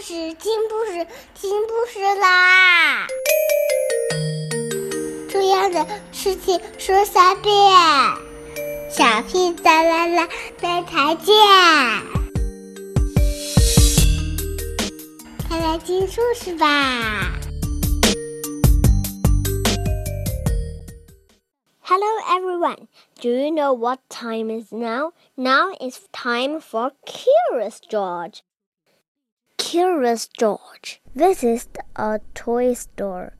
[0.00, 3.06] 故事，听故事，听故事啦！
[5.28, 7.54] 重要的事情说三遍，
[8.90, 10.28] 小屁哒啦啦，
[10.62, 11.34] 明天见！
[15.48, 17.32] 快来听故事吧！
[21.82, 22.86] Hello everyone.
[23.20, 25.12] Do you know what time is now?
[25.34, 28.42] Now it's time for Curious George.
[29.75, 33.33] Curious George visits a toy store.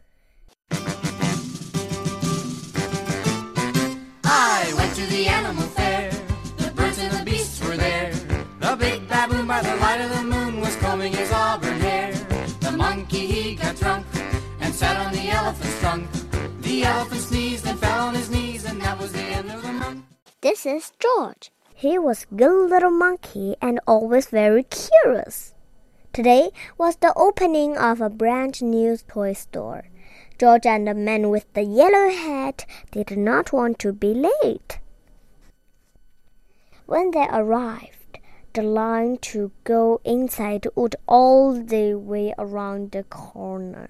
[4.26, 6.12] I went to the animal fair.
[6.58, 8.12] The birds and the beasts were there.
[8.60, 12.12] The big baboon by the light of the moon was combing his auburn hair.
[12.60, 14.06] The monkey he got drunk
[14.60, 16.10] and sat on the elephant's trunk.
[16.64, 19.72] The elephant sneezed and fell on his knees, and that was the end of the
[19.72, 20.04] month.
[20.42, 21.50] This is George.
[21.74, 25.55] He was a good little monkey and always very curious.
[26.16, 29.90] Today was the opening of a brand new toy store.
[30.40, 34.80] George and the man with the yellow hat did not want to be late.
[36.86, 38.20] When they arrived,
[38.54, 43.90] the line to go inside would all the way around the corner.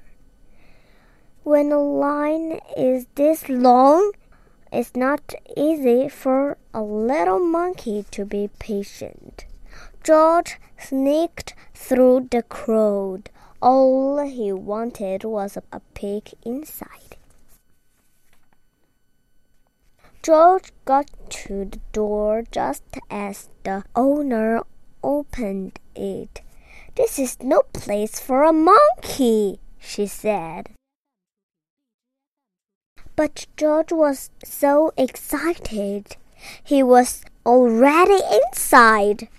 [1.43, 4.13] When a line is this long,
[4.73, 9.45] it's not easy for a little monkey to be patient.
[10.05, 13.31] George sneaked through the crowd.
[13.59, 17.17] All he wanted was a peek inside.
[20.21, 24.61] George got to the door just as the owner
[25.03, 26.41] opened it.
[26.93, 30.69] This is no place for a monkey, she said.
[33.15, 36.15] But George was so excited.
[36.63, 39.29] He was already inside.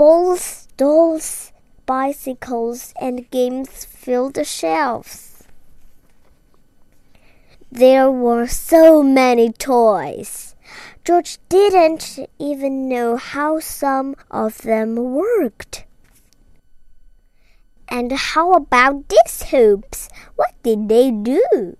[0.00, 1.52] Balls, dolls,
[1.84, 5.44] bicycles, and games filled the shelves.
[7.70, 10.56] There were so many toys.
[11.04, 15.84] George didn't even know how some of them worked.
[17.86, 20.08] And how about these hoops?
[20.34, 21.76] What did they do?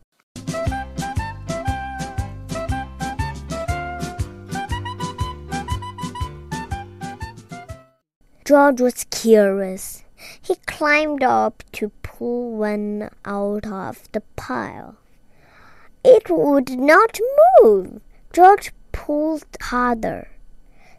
[8.50, 10.02] George was curious.
[10.42, 14.96] He climbed up to pull one out of the pile.
[16.02, 17.20] It would not
[17.62, 18.00] move.
[18.32, 20.32] George pulled harder.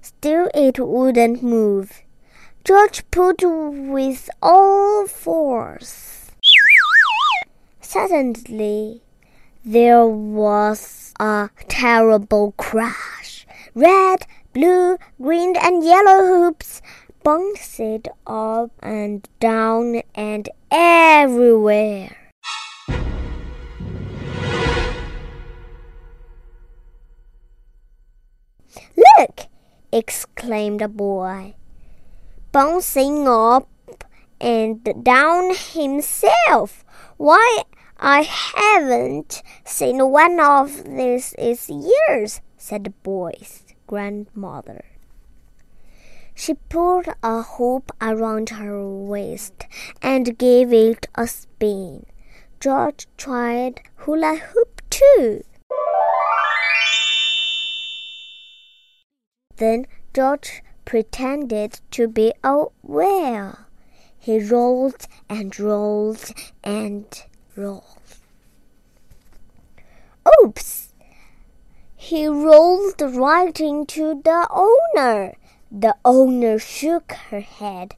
[0.01, 2.03] Still, it wouldn't move.
[2.63, 6.31] George pulled with all force.
[7.81, 9.01] Suddenly,
[9.65, 13.45] there was a terrible crash.
[13.75, 16.81] Red, blue, green, and yellow hoops
[17.23, 22.17] bounced up and down and everywhere.
[28.97, 29.47] Look!
[29.91, 31.55] exclaimed the boy,
[32.51, 33.67] bouncing up
[34.39, 36.83] and down himself.
[37.17, 37.63] Why,
[37.99, 44.90] I haven't seen one of these in years, said the boy's grandmother.
[46.43, 49.67] She pulled a hoop around her waist
[50.01, 52.07] and gave it a spin.
[52.59, 55.43] George tried hula hoop too.
[59.57, 59.85] Then
[60.15, 63.59] George pretended to be a whale.
[64.17, 67.05] He rolled and rolled and
[67.55, 68.17] rolled.
[70.41, 70.91] Oops!
[71.95, 75.35] He rolled right into the owner.
[75.73, 77.95] The owner shook her head.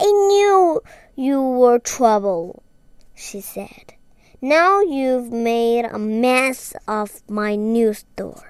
[0.00, 0.80] I knew
[1.14, 2.62] you were trouble,
[3.14, 3.92] she said.
[4.40, 8.42] Now you've made a mess of my new store.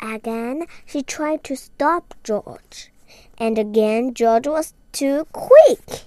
[0.00, 2.92] Again, she tried to stop George,
[3.38, 6.04] and again, George was too quick.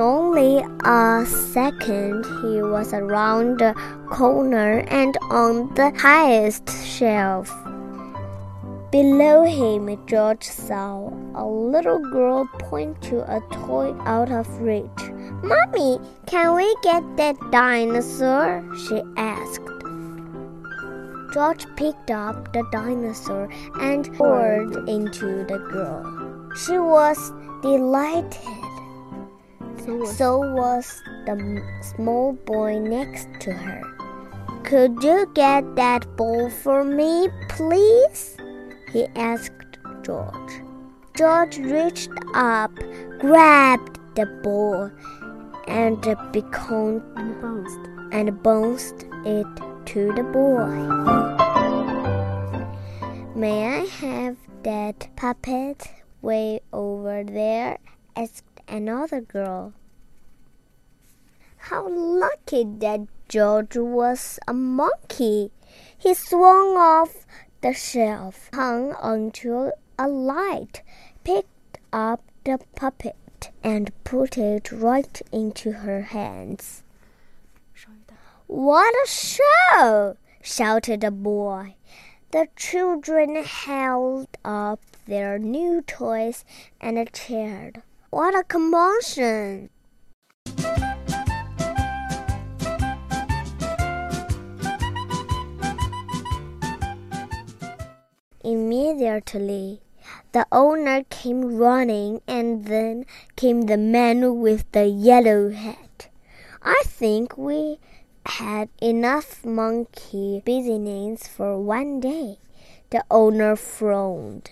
[0.00, 3.74] Only a second, he was around the
[4.10, 7.52] corner and on the highest shelf.
[8.90, 15.02] Below him, George saw a little girl point to a toy out of reach.
[15.44, 18.64] Mommy, can we get that dinosaur?
[18.88, 19.62] she asked.
[21.32, 23.48] George picked up the dinosaur
[23.80, 26.50] and poured into the girl.
[26.56, 27.30] She was
[27.62, 28.79] delighted.
[29.90, 30.16] So was.
[30.16, 33.82] So was the small boy next to her.
[34.62, 38.36] Could you get that ball for me, please?
[38.92, 40.62] he asked George.
[41.16, 42.72] George reached up,
[43.18, 44.92] grabbed the ball,
[45.66, 46.00] and
[46.32, 47.80] beckoned and bounced.
[48.12, 49.46] and bounced it
[49.86, 50.78] to the boy.
[53.34, 55.90] May I have that puppet
[56.22, 57.78] way over there?
[58.14, 59.72] asked another girl.
[61.64, 65.52] How lucky that George was a monkey.
[65.96, 67.26] He swung off
[67.60, 70.82] the shelf, hung onto a light,
[71.22, 76.82] picked up the puppet, and put it right into her hands.
[78.46, 80.16] What a show!
[80.42, 81.76] shouted the boy.
[82.32, 86.44] The children held up their new toys
[86.80, 87.82] and cheered.
[88.08, 89.70] What a commotion!
[99.00, 99.80] Immediately,
[100.32, 106.08] the owner came running, and then came the man with the yellow hat.
[106.62, 107.78] I think we
[108.26, 112.40] had enough monkey business for one day.
[112.90, 114.50] The owner frowned.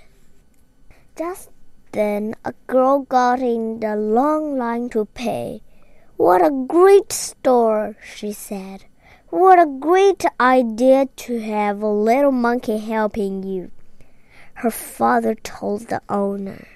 [1.14, 1.50] Just
[1.92, 5.60] then, a girl got in the long line to pay.
[6.16, 8.86] What a great store, she said.
[9.28, 13.72] What a great idea to have a little monkey helping you.
[14.58, 16.66] Her father told the owner.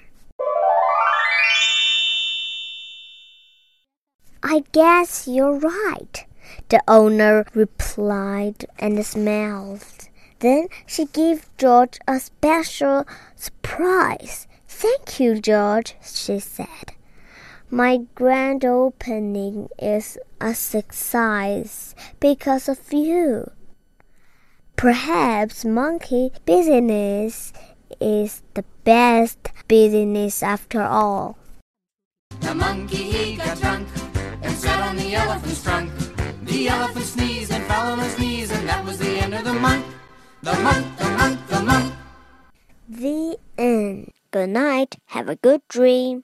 [4.41, 6.25] I guess you're right,
[6.69, 9.83] the owner replied and smiled.
[10.39, 14.47] Then she gave George a special surprise.
[14.65, 16.93] Thank you, George, she said.
[17.69, 23.51] My grand opening is a success because of you.
[24.75, 27.53] Perhaps monkey business
[27.99, 31.37] is the best business after all.
[32.41, 33.87] The monkey he got drunk
[34.41, 35.91] and sat on the elephant's trunk.
[36.43, 39.53] The elephant sneezed and fell on his knees, and that was the end of the
[39.53, 39.85] monk.
[40.41, 41.93] The monk, the monk, the monk.
[42.89, 44.11] The end.
[44.31, 44.97] Good night.
[45.05, 46.23] Have a good dream.